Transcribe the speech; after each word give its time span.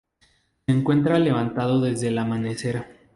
se 0.65 0.71
encuentra 0.71 1.19
levantado 1.19 1.79
desde 1.79 2.07
el 2.07 2.17
amanecer 2.17 2.87